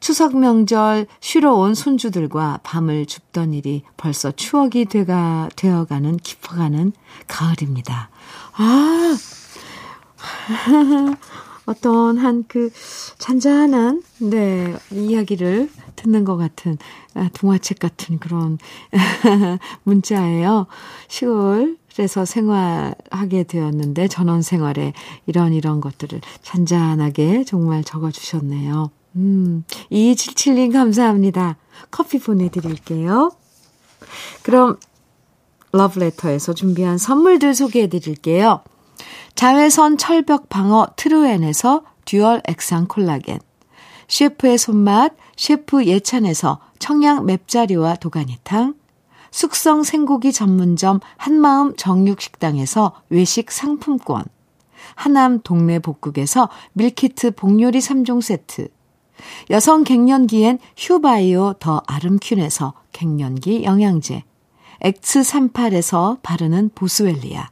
추석 0.00 0.36
명절 0.36 1.06
쉬러 1.20 1.54
온 1.54 1.74
손주들과 1.74 2.60
밤을 2.62 3.06
줍던 3.06 3.52
일이 3.54 3.82
벌써 3.96 4.32
추억이 4.32 4.86
돼가, 4.86 5.48
되어가는, 5.56 6.16
깊어가는 6.18 6.92
가을입니다. 7.28 8.08
아, 8.54 9.16
어떤 11.66 12.18
한 12.18 12.44
그 12.48 12.70
잔잔한, 13.18 14.02
네, 14.18 14.74
이야기를 14.90 15.70
듣는 15.96 16.24
것 16.24 16.36
같은, 16.36 16.78
아, 17.14 17.28
동화책 17.34 17.78
같은 17.78 18.18
그런 18.18 18.58
문자예요. 19.84 20.66
시골에서 21.08 22.24
생활하게 22.24 23.44
되었는데 23.44 24.08
전원 24.08 24.42
생활에 24.42 24.94
이런 25.26 25.52
이런 25.52 25.80
것들을 25.80 26.20
잔잔하게 26.42 27.44
정말 27.44 27.84
적어주셨네요. 27.84 28.90
음, 29.16 29.64
2277님 29.90 30.72
감사합니다. 30.72 31.56
커피 31.90 32.18
보내드릴게요. 32.18 33.32
그럼 34.42 34.78
러브레터에서 35.72 36.54
준비한 36.54 36.98
선물들 36.98 37.54
소개해 37.54 37.88
드릴게요. 37.88 38.62
자외선 39.34 39.96
철벽 39.96 40.48
방어 40.48 40.88
트루엔에서 40.96 41.84
듀얼 42.04 42.42
액상 42.46 42.86
콜라겐 42.88 43.38
셰프의 44.08 44.58
손맛 44.58 45.14
셰프 45.36 45.84
예찬에서 45.84 46.60
청양 46.78 47.26
맵자리와 47.26 47.96
도가니탕 47.96 48.74
숙성 49.30 49.84
생고기 49.84 50.32
전문점 50.32 50.98
한마음 51.16 51.76
정육식당에서 51.76 52.92
외식 53.10 53.52
상품권 53.52 54.24
하남 54.96 55.40
동네 55.42 55.78
복국에서 55.78 56.48
밀키트 56.72 57.32
복요리 57.32 57.78
3종 57.78 58.20
세트 58.20 58.68
여성 59.50 59.84
갱년기엔 59.84 60.58
휴바이오 60.76 61.54
더 61.58 61.82
아름퀸에서 61.86 62.74
갱년기 62.92 63.64
영양제, 63.64 64.24
X38에서 64.82 66.18
바르는 66.22 66.70
보스웰리아, 66.74 67.48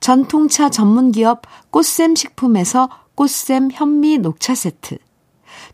전통차 0.00 0.70
전문기업 0.70 1.42
꽃샘 1.70 2.14
식품에서 2.14 2.88
꽃샘 3.14 3.70
현미 3.72 4.18
녹차 4.18 4.54
세트, 4.54 4.98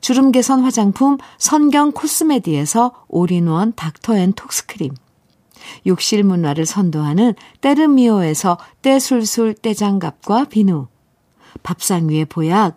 주름 0.00 0.32
개선 0.32 0.62
화장품 0.62 1.18
선경 1.38 1.92
코스메디에서 1.92 3.04
올인원 3.08 3.72
닥터앤톡스크림, 3.74 4.92
욕실 5.86 6.24
문화를 6.24 6.66
선도하는 6.66 7.34
때르미오에서 7.60 8.58
때술술 8.82 9.54
때장갑과 9.54 10.44
비누, 10.44 10.88
밥상 11.62 12.08
위의 12.08 12.24
보약 12.24 12.76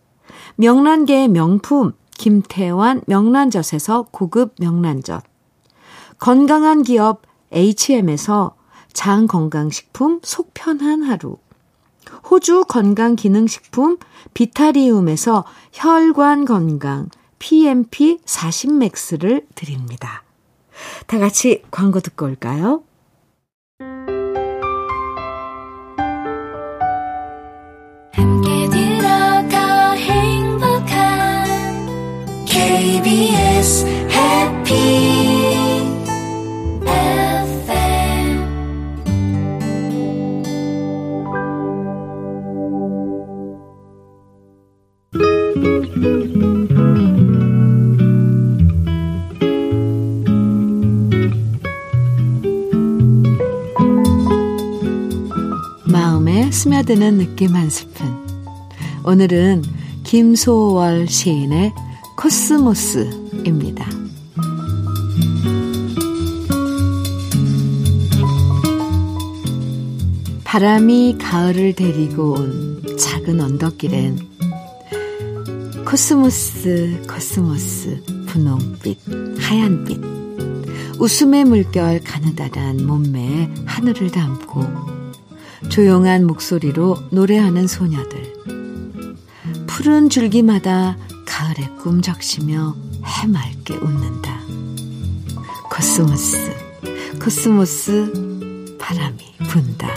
명란계의 0.61 1.29
명품 1.29 1.93
김태환 2.11 3.01
명란젓에서 3.07 4.09
고급 4.11 4.53
명란젓 4.59 5.23
건강한 6.19 6.83
기업 6.83 7.23
HM에서 7.51 8.55
장건강식품 8.93 10.19
속편한 10.21 11.01
하루 11.01 11.37
호주 12.29 12.65
건강기능식품 12.67 13.97
비타리움에서 14.35 15.45
혈관 15.73 16.45
건강 16.45 17.09
PMP 17.39 18.19
40맥스를 18.23 19.47
드립니다. 19.55 20.23
다 21.07 21.17
같이 21.17 21.63
광고 21.71 22.01
듣고 22.01 22.27
올까요? 22.27 22.83
KBS 33.61 33.85
해피 33.85 34.73
마음에 55.85 56.49
스며드는 56.49 57.17
느낌 57.19 57.55
한 57.55 57.69
스푼. 57.69 58.07
오늘은 59.03 59.61
김소월 60.03 61.07
시인의 61.07 61.73
코스모스입니다. 62.21 63.89
바람이 70.43 71.17
가을을 71.19 71.73
데리고 71.73 72.33
온 72.33 72.83
작은 72.95 73.41
언덕길엔 73.41 74.19
코스모스, 75.83 77.01
코스모스, 77.09 78.03
분홍빛, 78.27 78.99
하얀빛, 79.39 79.99
웃음의 80.99 81.45
물결 81.45 82.01
가느다란 82.03 82.85
몸매에 82.85 83.49
하늘을 83.65 84.11
담고 84.11 84.63
조용한 85.69 86.27
목소리로 86.27 86.97
노래하는 87.09 87.65
소녀들. 87.65 88.31
푸른 89.65 90.09
줄기마다 90.09 90.97
가을의 91.41 91.75
꿈 91.77 92.03
적시며 92.03 92.75
해맑게 93.03 93.73
웃는다. 93.77 94.41
코스모스, 95.71 96.37
코스모스, 97.19 98.77
바람이 98.77 99.17
분다. 99.49 99.89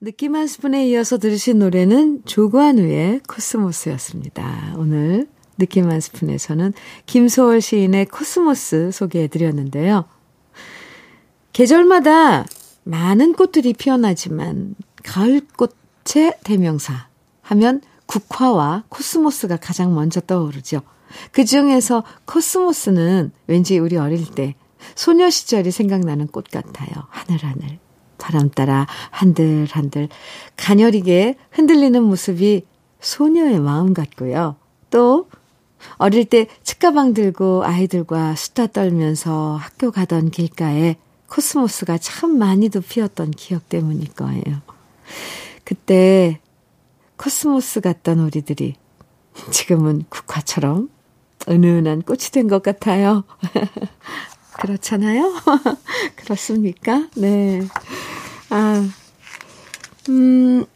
느낌 0.00 0.34
한 0.34 0.46
스푼에 0.46 0.88
이어서 0.88 1.18
들으신 1.18 1.58
노래는 1.58 2.22
조관우의 2.24 3.20
코스모스였습니다. 3.28 4.76
오늘 4.78 5.28
느낌 5.58 5.90
한 5.90 6.00
스푼에서는 6.00 6.72
김소월 7.04 7.60
시인의 7.60 8.06
코스모스 8.06 8.92
소개해 8.92 9.28
드렸는데요. 9.28 10.06
계절마다 11.52 12.46
많은 12.84 13.34
꽃들이 13.34 13.72
피어나지만 13.74 14.74
가을꽃의 15.04 16.38
대명사 16.44 17.08
하면 17.42 17.80
국화와 18.06 18.84
코스모스가 18.88 19.56
가장 19.56 19.94
먼저 19.94 20.20
떠오르죠. 20.20 20.82
그 21.30 21.44
중에서 21.44 22.04
코스모스는 22.24 23.32
왠지 23.46 23.78
우리 23.78 23.96
어릴 23.96 24.26
때 24.26 24.54
소녀 24.94 25.30
시절이 25.30 25.70
생각나는 25.70 26.26
꽃 26.28 26.46
같아요. 26.50 26.90
하늘하늘. 27.08 27.78
바람 28.18 28.50
따라 28.50 28.86
한들한들 29.10 30.08
가녀리게 30.56 31.36
흔들리는 31.50 32.02
모습이 32.02 32.64
소녀의 33.00 33.58
마음 33.58 33.94
같고요. 33.94 34.56
또 34.90 35.28
어릴 35.96 36.24
때 36.24 36.46
책가방 36.62 37.14
들고 37.14 37.64
아이들과 37.64 38.36
수다 38.36 38.68
떨면서 38.68 39.56
학교 39.56 39.90
가던 39.90 40.30
길가에 40.30 40.96
코스모스가 41.32 41.96
참 41.96 42.36
많이도 42.36 42.82
피었던 42.82 43.30
기억 43.30 43.70
때문일 43.70 44.12
거예요. 44.12 44.60
그때 45.64 46.40
코스모스 47.16 47.80
같던 47.80 48.18
우리들이 48.20 48.74
지금은 49.50 50.04
국화처럼 50.10 50.90
은은한 51.48 52.02
꽃이 52.02 52.24
된 52.32 52.48
것 52.48 52.62
같아요. 52.62 53.24
그렇잖아요? 54.60 55.32
그렇습니까? 56.16 57.08
네. 57.16 57.62
아, 58.50 58.86
음, 60.10 60.66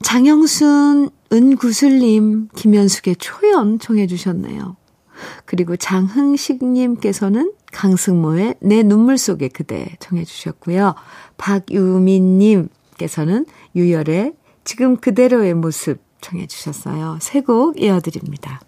장영순, 0.00 1.10
은구슬님, 1.30 2.48
김현숙의 2.56 3.16
초연 3.16 3.78
청해주셨네요. 3.78 4.76
그리고 5.44 5.76
장흥식님께서는 5.76 7.52
강승모의 7.72 8.54
내 8.60 8.82
눈물 8.82 9.18
속의 9.18 9.50
그대 9.50 9.96
청해주셨고요. 10.00 10.94
박유민님께서는 11.36 13.46
유열의 13.74 14.34
지금 14.64 14.96
그대로의 14.96 15.54
모습 15.54 15.98
청해주셨어요. 16.20 17.18
세 17.20 17.40
곡 17.42 17.80
이어드립니다. 17.80 18.60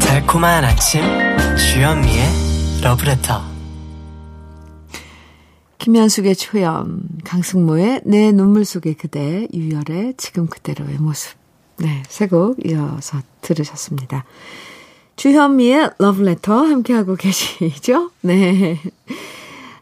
달콤한 0.00 0.64
아침 0.64 1.02
주현미의 1.56 2.80
러브레터 2.82 3.57
김현숙의 5.78 6.34
초연, 6.36 7.02
강승모의 7.24 8.02
내 8.04 8.32
눈물 8.32 8.64
속의 8.64 8.94
그대, 8.94 9.46
유열의 9.54 10.14
지금 10.16 10.46
그대로의 10.46 10.96
모습. 10.98 11.36
네, 11.78 12.02
세 12.08 12.26
곡 12.26 12.56
이어서 12.66 13.18
들으셨습니다. 13.40 14.24
주현미의 15.16 15.90
러브레터 15.98 16.52
함께하고 16.64 17.14
계시죠? 17.16 18.10
네. 18.22 18.80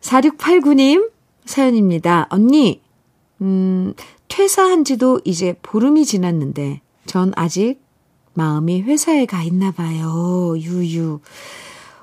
4689님 0.01 1.11
사연입니다. 1.47 2.27
언니, 2.31 2.83
음, 3.41 3.95
퇴사한 4.29 4.85
지도 4.85 5.21
이제 5.25 5.55
보름이 5.63 6.05
지났는데, 6.05 6.81
전 7.07 7.33
아직 7.37 7.81
마음이 8.35 8.83
회사에 8.83 9.25
가 9.25 9.43
있나 9.43 9.71
봐요. 9.73 10.55
유유. 10.59 11.21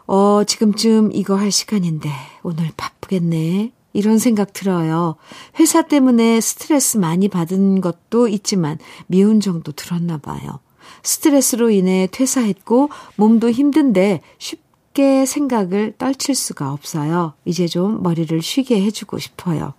어, 0.08 0.44
지금쯤 0.46 1.12
이거 1.14 1.36
할 1.36 1.52
시간인데, 1.52 2.10
오늘 2.42 2.72
바쁘겠네. 2.76 3.72
이런 3.94 4.18
생각 4.18 4.54
들어요. 4.54 5.16
회사 5.60 5.84
때문에 5.84 6.42
스트레스 6.42 6.98
많이 6.98 7.28
받은 7.28 7.82
것도 7.82 8.28
있지만, 8.28 8.78
미운 9.08 9.40
정도 9.40 9.72
들었나 9.72 10.18
봐요. 10.18 10.60
스트레스로 11.04 11.70
인해 11.70 12.08
퇴사했고, 12.12 12.90
몸도 13.16 13.52
힘든데, 13.52 14.22
쉽게 14.40 15.26
생각을 15.26 15.94
떨칠 15.98 16.36
수가 16.36 16.74
없어요. 16.74 17.34
이제 17.46 17.68
좀 17.68 18.02
머리를 18.04 18.42
쉬게 18.42 18.82
해주고 18.84 19.20
싶어요. 19.20 19.74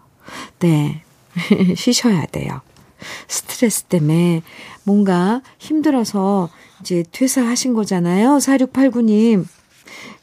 네. 0.60 1.02
쉬셔야 1.76 2.26
돼요. 2.26 2.60
스트레스 3.28 3.84
때문에 3.84 4.42
뭔가 4.84 5.42
힘들어서 5.58 6.48
이제 6.80 7.04
퇴사하신 7.10 7.74
거잖아요. 7.74 8.38
4689님. 8.38 9.44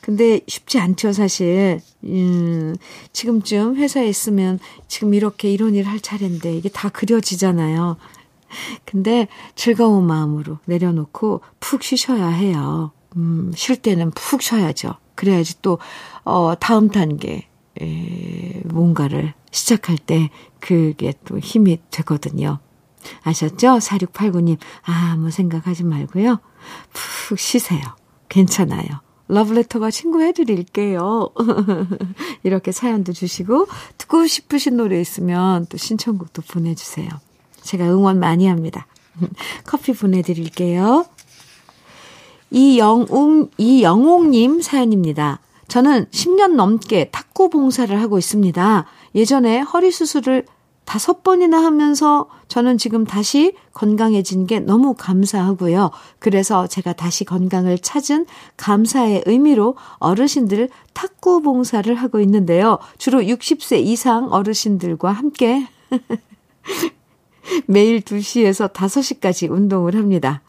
근데 0.01 0.41
쉽지 0.47 0.79
않죠, 0.79 1.13
사실. 1.13 1.79
음, 2.03 2.75
지금쯤 3.13 3.75
회사에 3.75 4.07
있으면 4.07 4.59
지금 4.87 5.13
이렇게 5.13 5.51
이런 5.51 5.75
일할 5.75 5.99
차례인데 5.99 6.55
이게 6.55 6.69
다 6.69 6.89
그려지잖아요. 6.89 7.97
근데 8.83 9.27
즐거운 9.55 10.05
마음으로 10.05 10.57
내려놓고 10.65 11.41
푹 11.59 11.83
쉬셔야 11.83 12.27
해요. 12.27 12.91
음, 13.15 13.51
쉴 13.55 13.77
때는 13.77 14.11
푹 14.11 14.41
쉬어야죠. 14.41 14.95
그래야지 15.15 15.61
또, 15.61 15.77
어, 16.23 16.55
다음 16.59 16.89
단계, 16.89 17.47
에, 17.79 18.61
뭔가를 18.65 19.33
시작할 19.51 19.97
때 19.97 20.29
그게 20.59 21.13
또 21.25 21.37
힘이 21.37 21.79
되거든요. 21.91 22.59
아셨죠? 23.23 23.77
4689님. 23.77 24.57
아, 24.83 25.11
아무 25.13 25.29
생각하지 25.31 25.83
말고요. 25.83 26.39
푹 26.93 27.39
쉬세요. 27.39 27.81
괜찮아요. 28.29 29.01
러브레터가 29.31 29.91
친구해드릴게요. 29.91 31.29
이렇게 32.43 32.71
사연도 32.71 33.13
주시고, 33.13 33.67
듣고 33.97 34.27
싶으신 34.27 34.77
노래 34.77 34.99
있으면 34.99 35.65
또 35.67 35.77
신청곡도 35.77 36.43
보내주세요. 36.43 37.09
제가 37.61 37.85
응원 37.85 38.19
많이 38.19 38.47
합니다. 38.47 38.87
커피 39.65 39.93
보내드릴게요. 39.93 41.05
이영웅, 42.51 43.51
이영웅님 43.57 44.61
사연입니다. 44.61 45.39
저는 45.69 46.05
10년 46.07 46.55
넘게 46.55 47.09
탁구 47.11 47.49
봉사를 47.49 47.97
하고 48.01 48.17
있습니다. 48.17 48.85
예전에 49.15 49.59
허리 49.59 49.91
수술을 49.91 50.45
다섯 50.91 51.23
번이나 51.23 51.63
하면서 51.63 52.27
저는 52.49 52.77
지금 52.77 53.05
다시 53.05 53.53
건강해진 53.71 54.45
게 54.45 54.59
너무 54.59 54.93
감사하고요. 54.93 55.89
그래서 56.19 56.67
제가 56.67 56.91
다시 56.91 57.23
건강을 57.23 57.79
찾은 57.79 58.25
감사의 58.57 59.23
의미로 59.25 59.77
어르신들 59.99 60.67
탁구 60.93 61.43
봉사를 61.43 61.95
하고 61.95 62.19
있는데요. 62.19 62.77
주로 62.97 63.21
60세 63.21 63.81
이상 63.81 64.33
어르신들과 64.33 65.13
함께 65.13 65.65
매일 67.67 68.01
2시에서 68.01 68.73
5시까지 68.73 69.49
운동을 69.49 69.95
합니다. 69.95 70.41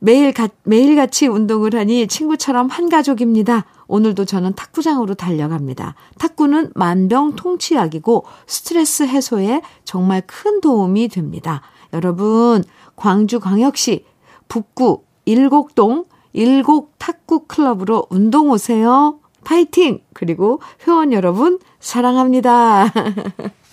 매일 0.00 0.34
가, 0.34 0.50
매일같이 0.64 1.28
운동을 1.28 1.76
하니 1.76 2.08
친구처럼 2.08 2.68
한 2.68 2.90
가족입니다. 2.90 3.64
오늘도 3.92 4.24
저는 4.24 4.54
탁구장으로 4.54 5.12
달려갑니다. 5.12 5.94
탁구는 6.16 6.70
만병통치약이고 6.74 8.24
스트레스 8.46 9.02
해소에 9.02 9.60
정말 9.84 10.22
큰 10.26 10.62
도움이 10.62 11.08
됩니다. 11.08 11.60
여러분, 11.92 12.64
광주광역시 12.96 14.06
북구 14.48 15.02
일곡동 15.26 16.06
일곡 16.32 16.94
탁구 16.98 17.44
클럽으로 17.46 18.06
운동 18.08 18.48
오세요. 18.48 19.18
파이팅! 19.44 20.00
그리고 20.14 20.62
회원 20.86 21.12
여러분, 21.12 21.58
사랑합니다. 21.78 22.90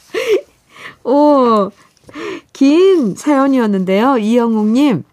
오, 1.05 1.71
긴 2.51 3.15
사연이었는데요. 3.15 4.17
이영웅님, 4.17 5.05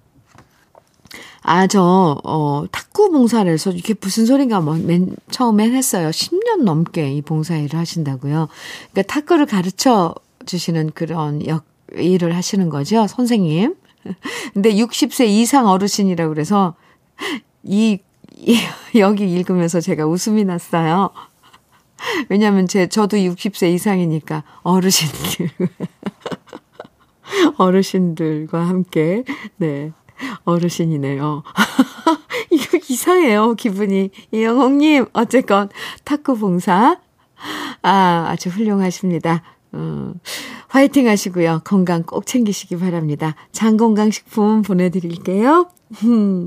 아, 1.48 1.68
저, 1.68 2.20
어, 2.24 2.64
탁구 2.72 3.12
봉사를 3.12 3.50
해서 3.50 3.70
이게 3.70 3.94
무슨 4.00 4.26
소린가 4.26 4.60
뭐, 4.60 4.74
맨 4.74 5.14
처음엔 5.30 5.74
했어요. 5.74 6.08
10년 6.08 6.64
넘게 6.64 7.12
이 7.12 7.22
봉사 7.22 7.56
일을 7.56 7.78
하신다고요. 7.78 8.48
그러니까 8.90 9.14
탁구를 9.14 9.46
가르쳐 9.46 10.12
주시는 10.44 10.90
그런 10.90 11.46
역, 11.46 11.64
일을 11.94 12.34
하시는 12.34 12.68
거죠. 12.68 13.06
선생님. 13.06 13.76
근데 14.54 14.74
60세 14.74 15.28
이상 15.28 15.68
어르신이라고 15.68 16.34
그래서 16.34 16.74
이, 17.62 18.00
이 18.34 18.58
여기 18.98 19.30
읽으면서 19.30 19.80
제가 19.80 20.04
웃음이 20.04 20.44
났어요. 20.44 21.10
왜냐면 22.28 22.66
제, 22.66 22.88
저도 22.88 23.18
60세 23.18 23.72
이상이니까 23.72 24.42
어르신들. 24.64 25.50
어르신들과 27.56 28.66
함께, 28.66 29.22
네. 29.58 29.92
어르신이네요. 30.44 31.42
이거 32.50 32.78
이상해요, 32.88 33.54
기분이. 33.54 34.10
이영홍님, 34.32 35.06
어쨌건, 35.12 35.68
탁구 36.04 36.38
봉사. 36.38 36.98
아, 37.82 38.26
아주 38.28 38.48
훌륭하십니다. 38.48 39.42
어, 39.72 40.12
화이팅 40.68 41.08
하시고요. 41.08 41.60
건강 41.64 42.02
꼭 42.02 42.26
챙기시기 42.26 42.78
바랍니다. 42.78 43.34
장건강식품 43.52 44.62
보내드릴게요. 44.62 45.68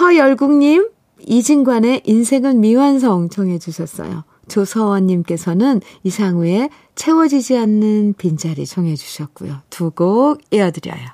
허열국님, 0.00 0.88
이진관의 1.26 2.02
인생은 2.04 2.60
미완성 2.60 3.28
청해주셨어요. 3.30 4.24
조서원님께서는 4.48 5.80
이상우의 6.02 6.68
채워지지 6.94 7.56
않는 7.56 8.14
빈자리 8.18 8.66
청해주셨고요. 8.66 9.60
두 9.70 9.90
곡 9.90 10.40
이어드려요. 10.50 11.06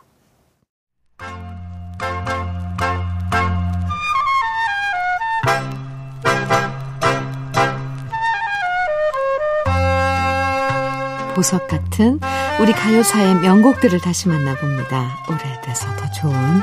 보석 11.34 11.68
같은 11.68 12.20
우리 12.60 12.72
가요사의 12.72 13.36
명곡들을 13.36 14.00
다시 14.00 14.28
만나봅니다. 14.28 15.24
오래돼서 15.26 15.88
더 15.96 16.10
좋은 16.10 16.60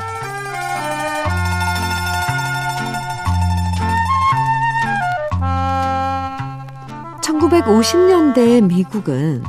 1950년대 7.20 8.62
미국은 8.64 9.42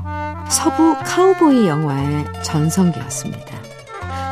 서부 0.50 0.96
카우보이 1.04 1.68
영화의 1.68 2.26
전성기였습니다. 2.44 3.49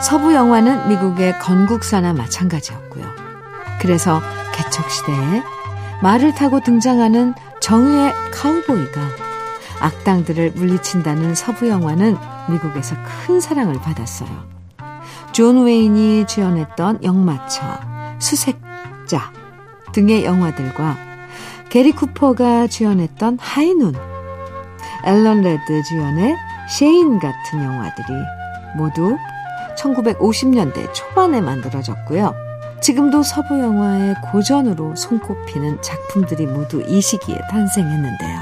서부 0.02 0.34
영화는 0.34 0.90
미국의 0.90 1.40
건국사나 1.40 2.14
마찬가지였고요. 2.14 3.06
그래서 3.80 4.22
개척시대에 4.54 5.44
말을 6.02 6.34
타고 6.36 6.60
등장하는 6.60 7.34
정의의 7.60 8.14
카우보이가 8.32 9.02
악당들을 9.80 10.52
물리친다는 10.52 11.36
서부 11.36 11.68
영화는 11.68 12.16
미국에서 12.50 12.96
큰 13.26 13.40
사랑을 13.40 13.76
받았어요. 13.76 14.30
존 15.32 15.66
웨인이 15.66 16.26
주연했던 16.28 17.04
역마차, 17.04 18.16
수색자 18.20 19.32
등의 19.94 20.26
영화들과 20.26 20.98
게리 21.70 21.92
쿠퍼가 21.92 22.68
주연했던 22.68 23.38
하이눈, 23.42 23.94
앨런 25.06 25.42
레드 25.42 25.84
주연의 25.84 26.36
셰인 26.70 27.20
같은 27.20 27.64
영화들이 27.64 28.08
모두 28.76 29.18
1950년대 29.78 30.94
초반에 30.94 31.42
만들어졌고요. 31.42 32.34
지금도 32.82 33.24
서부 33.24 33.60
영화의 33.60 34.16
고전으로 34.32 34.96
손꼽히는 34.96 35.82
작품들이 35.82 36.46
모두 36.46 36.84
이 36.88 37.02
시기에 37.02 37.40
탄생했는데요. 37.50 38.40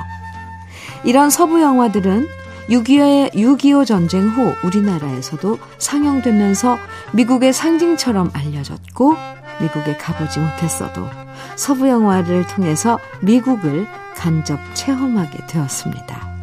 이런 1.04 1.30
서부 1.30 1.62
영화들은 1.62 2.28
6.25의 2.70 3.34
6.25 3.34 3.86
전쟁 3.86 4.28
후 4.28 4.54
우리나라에서도 4.64 5.60
상영되면서 5.78 6.78
미국의 7.14 7.54
상징처럼 7.54 8.32
알려졌고 8.34 9.16
미국에 9.62 9.96
가보지 9.98 10.40
못했어도 10.40 11.08
서부 11.56 11.88
영화를 11.88 12.46
통해서 12.48 13.00
미국을 13.22 13.88
간접 14.16 14.60
체험하게 14.74 15.46
되었습니다. 15.48 16.36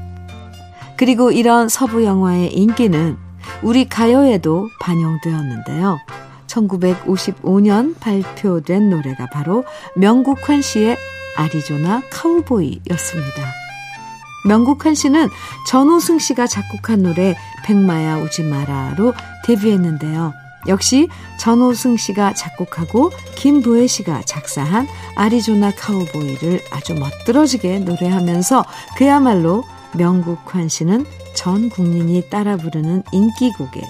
그리고 0.97 1.33
이런 1.33 1.69
서부 1.69 2.05
영화의 2.05 2.55
인기는 2.55 3.17
우리 3.63 3.89
가요에도 3.89 4.69
반영되었는데요. 4.81 5.99
1955년 6.47 7.99
발표된 7.99 8.91
노래가 8.91 9.27
바로 9.27 9.65
명국환 9.97 10.61
씨의 10.61 10.97
아리조나 11.37 12.03
카우보이였습니다. 12.11 13.43
명국한 14.45 14.95
씨는 14.95 15.29
전호승 15.69 16.19
씨가 16.19 16.47
작곡한 16.47 17.03
노래 17.03 17.37
백마야 17.65 18.19
오지 18.19 18.43
마라로 18.43 19.15
데뷔했는데요. 19.45 20.35
역시 20.69 21.09
전호승 21.39 21.97
씨가 21.97 22.35
작곡하고 22.35 23.11
김부혜 23.37 23.87
씨가 23.87 24.23
작사한 24.23 24.87
아리조나 25.17 25.73
카우보이를 25.77 26.61
아주 26.73 26.95
멋들어지게 26.95 27.81
노래하면서 27.81 28.65
그야말로 28.97 29.65
명국환 29.97 30.69
씨는 30.69 31.05
전 31.35 31.69
국민이 31.69 32.29
따라 32.31 32.57
부르는 32.57 33.03
인기곡의 33.13 33.83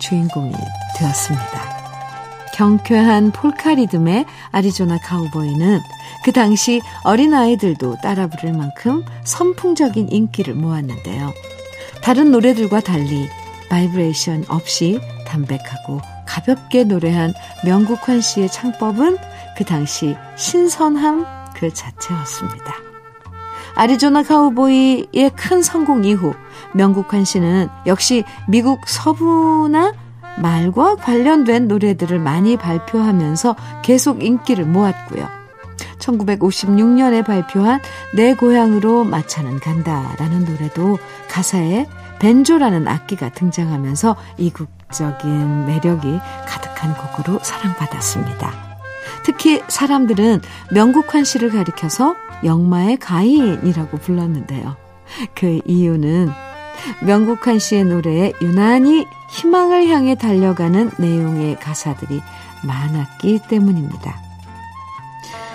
주인공이 0.00 0.54
되었습니다. 0.96 1.78
경쾌한 2.54 3.30
폴카 3.30 3.74
리듬의 3.74 4.24
아리조나 4.50 4.98
카우보이는 4.98 5.80
그 6.24 6.32
당시 6.32 6.80
어린아이들도 7.04 7.98
따라 8.02 8.26
부를 8.26 8.52
만큼 8.52 9.04
선풍적인 9.24 10.08
인기를 10.10 10.54
모았는데요. 10.54 11.32
다른 12.02 12.32
노래들과 12.32 12.80
달리 12.80 13.28
바이브레이션 13.70 14.46
없이 14.48 15.00
담백하고 15.26 16.00
가볍게 16.26 16.84
노래한 16.84 17.32
명국환 17.64 18.20
씨의 18.20 18.50
창법은 18.50 19.18
그 19.56 19.64
당시 19.64 20.16
신선함 20.36 21.26
그 21.54 21.72
자체였습니다. 21.72 22.87
아리조나 23.78 24.24
카우보이의 24.24 25.30
큰 25.36 25.62
성공 25.62 26.04
이후 26.04 26.34
명국환 26.74 27.24
씨는 27.24 27.68
역시 27.86 28.24
미국 28.48 28.80
서부나 28.88 29.92
말과 30.42 30.96
관련된 30.96 31.68
노래들을 31.68 32.18
많이 32.18 32.56
발표하면서 32.56 33.54
계속 33.82 34.24
인기를 34.24 34.64
모았고요. 34.64 35.28
1956년에 36.00 37.24
발표한 37.24 37.80
내 38.14 38.34
고향으로 38.34 39.04
마차는 39.04 39.60
간다라는 39.60 40.44
노래도 40.44 40.98
가사에 41.30 41.86
벤조라는 42.18 42.88
악기가 42.88 43.28
등장하면서 43.28 44.16
이국적인 44.38 45.66
매력이 45.66 46.18
가득한 46.48 46.94
곡으로 46.94 47.38
사랑받았습니다. 47.42 48.52
특히 49.22 49.62
사람들은 49.68 50.40
명국환 50.72 51.22
씨를 51.22 51.50
가리켜서 51.50 52.16
영마의 52.44 52.96
가인이라고 52.98 53.98
불렀는데요. 53.98 54.76
그 55.34 55.60
이유는 55.64 56.30
명국환 57.04 57.58
씨의 57.58 57.84
노래에 57.84 58.32
유난히 58.40 59.06
희망을 59.30 59.88
향해 59.88 60.14
달려가는 60.14 60.92
내용의 60.98 61.58
가사들이 61.58 62.20
많았기 62.66 63.40
때문입니다. 63.48 64.20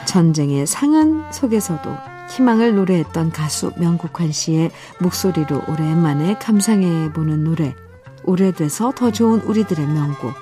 전쟁의 0.05 0.67
상흔 0.67 1.31
속에서도 1.31 1.89
희망을 2.29 2.75
노래했던 2.75 3.31
가수 3.31 3.71
명국환 3.77 4.31
씨의 4.31 4.71
목소리로 4.99 5.63
오랜만에 5.67 6.35
감상해 6.35 7.11
보는 7.13 7.43
노래 7.43 7.75
오래돼서 8.23 8.91
더 8.91 9.11
좋은 9.11 9.41
우리들의 9.41 9.85
명곡 9.85 10.33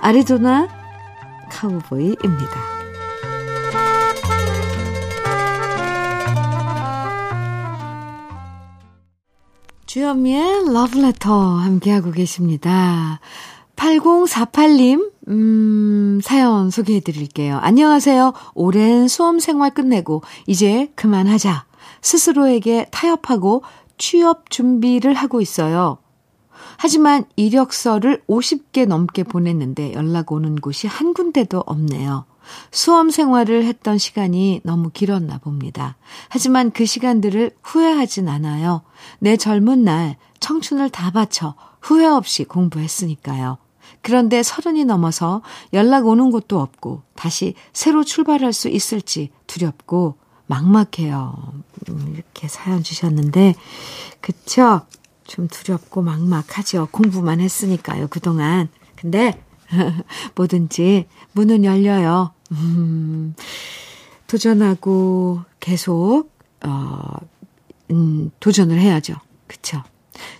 아리조나 0.00 0.68
카우보이입니다. 1.50 2.79
주현미의 9.90 10.72
러브레터 10.72 11.56
함께하고 11.56 12.12
계십니다. 12.12 13.18
8048님, 13.74 15.10
음, 15.26 16.20
사연 16.22 16.70
소개해 16.70 17.00
드릴게요. 17.00 17.58
안녕하세요. 17.60 18.32
오랜 18.54 19.08
수험 19.08 19.40
생활 19.40 19.74
끝내고 19.74 20.22
이제 20.46 20.92
그만하자. 20.94 21.64
스스로에게 22.02 22.86
타협하고 22.92 23.64
취업 23.98 24.48
준비를 24.48 25.14
하고 25.14 25.40
있어요. 25.40 25.98
하지만 26.76 27.24
이력서를 27.34 28.22
50개 28.28 28.86
넘게 28.86 29.24
보냈는데 29.24 29.94
연락 29.94 30.30
오는 30.30 30.54
곳이 30.54 30.86
한 30.86 31.14
군데도 31.14 31.64
없네요. 31.66 32.26
수험 32.70 33.10
생활을 33.10 33.64
했던 33.64 33.98
시간이 33.98 34.60
너무 34.64 34.90
길었나 34.90 35.38
봅니다. 35.38 35.96
하지만 36.28 36.70
그 36.70 36.86
시간들을 36.86 37.52
후회하진 37.62 38.28
않아요. 38.28 38.82
내 39.18 39.36
젊은 39.36 39.84
날 39.84 40.16
청춘을 40.40 40.90
다 40.90 41.10
바쳐 41.10 41.54
후회 41.80 42.06
없이 42.06 42.44
공부했으니까요. 42.44 43.58
그런데 44.02 44.42
서른이 44.42 44.84
넘어서 44.84 45.42
연락 45.72 46.06
오는 46.06 46.30
곳도 46.30 46.60
없고 46.60 47.02
다시 47.14 47.54
새로 47.72 48.04
출발할 48.04 48.52
수 48.52 48.68
있을지 48.68 49.30
두렵고 49.46 50.16
막막해요. 50.46 51.52
음, 51.88 52.14
이렇게 52.14 52.48
사연 52.48 52.82
주셨는데, 52.82 53.54
그쵸? 54.20 54.82
좀 55.24 55.46
두렵고 55.46 56.02
막막하죠. 56.02 56.88
공부만 56.90 57.38
했으니까요, 57.40 58.08
그동안. 58.08 58.68
근데, 58.96 59.40
뭐든지 60.34 61.06
문은 61.32 61.64
열려요. 61.64 62.32
음, 62.52 63.34
도전하고 64.26 65.40
계속, 65.60 66.30
어, 66.64 67.16
음, 67.90 68.30
도전을 68.40 68.78
해야죠. 68.78 69.14
그쵸? 69.46 69.82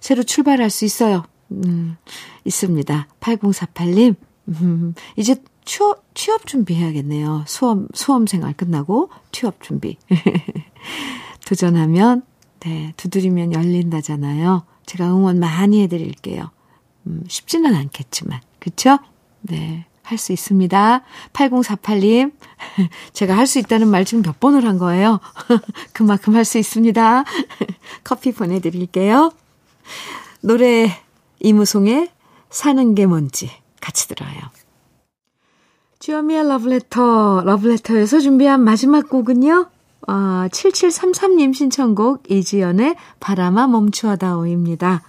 새로 0.01 0.23
출발할 0.23 0.71
수 0.71 0.85
있어요. 0.85 1.25
음, 1.51 1.97
있습니다. 2.45 3.09
8048님, 3.21 4.15
음, 4.49 4.95
이제 5.17 5.37
취업, 5.65 6.05
취업 6.15 6.47
준비해야겠네요. 6.47 7.45
수험, 7.47 7.89
수험 7.95 8.27
생활 8.27 8.53
끝나고 8.55 9.11
취업 9.33 9.63
준비. 9.63 9.97
도전하면, 11.47 12.23
네, 12.61 12.93
두드리면 12.97 13.53
열린다잖아요. 13.53 14.65
제가 14.87 15.09
응원 15.09 15.39
많이 15.39 15.83
해드릴게요. 15.83 16.51
음, 17.07 17.25
쉽지는 17.29 17.75
않겠지만, 17.75 18.41
그쵸? 18.59 18.99
네, 19.43 19.87
할 20.03 20.19
수 20.19 20.33
있습니다. 20.33 21.03
8048님, 21.33 22.33
제가 23.13 23.37
할 23.37 23.47
수 23.47 23.59
있다는 23.59 23.89
말 23.89 24.05
지금 24.05 24.23
몇 24.23 24.41
번을 24.41 24.67
한 24.67 24.79
거예요? 24.79 25.21
그만큼 25.93 26.35
할 26.35 26.45
수 26.45 26.59
있습니다. 26.59 27.25
커피 28.05 28.33
보내드릴게요. 28.33 29.33
노래 30.43 30.91
이무송의 31.41 32.11
사는 32.51 32.95
게 32.95 33.07
뭔지 33.07 33.51
같이 33.81 34.09
들어요. 34.09 34.31
주여미의 36.01 36.49
러브레터, 36.49 37.43
러브레터에서 37.45 38.21
준비한 38.21 38.63
마지막 38.63 39.09
곡은요. 39.09 39.69
어, 40.09 40.13
7733님 40.13 41.55
신청곡 41.55 42.31
이지연의 42.31 42.97
바람아 43.21 43.67
멈추어다오입니다. 43.69 45.03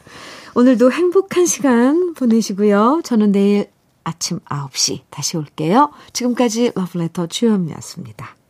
오늘도 0.54 0.92
행복한 0.92 1.46
시간 1.46 2.14
보내시고요. 2.14 3.02
저는 3.06 3.32
내일 3.32 3.70
아침 4.04 4.40
9시 4.40 5.02
다시 5.10 5.38
올게요. 5.38 5.92
지금까지 6.14 6.72
러브레터 6.76 7.28
주현미였습니다. 7.28 8.41